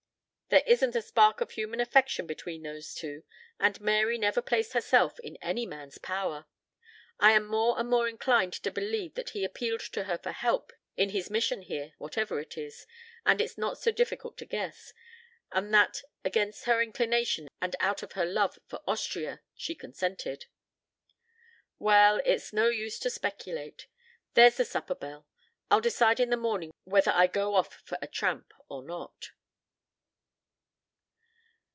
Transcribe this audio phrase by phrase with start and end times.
[0.51, 3.23] There isn't a spark of human affection between those two,
[3.57, 6.45] and Mary never placed herself in any man's power.
[7.21, 10.73] I am more and more inclined to believe that he appealed to her for help
[10.97, 12.85] in his mission here, whatever it is
[13.25, 14.91] and it's not so difficult to guess
[15.53, 20.47] and that against her inclination and out of her love for Austria, she consented."
[21.79, 23.87] "Well, it's no use to speculate.
[24.33, 25.25] There's the supper bell.
[25.69, 29.29] I'll decide in the morning whether I go off for a tramp or not."